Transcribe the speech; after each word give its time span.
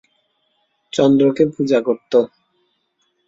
চন্দ্রকে 0.93 1.43
পূজা 1.53 1.79
করত। 1.85 2.13